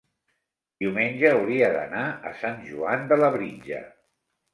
[0.83, 3.83] Diumenge hauria d'anar a Sant Joan de Labritja.